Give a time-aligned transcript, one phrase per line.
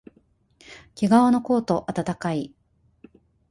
[0.95, 2.55] けがわのコート、あたたかい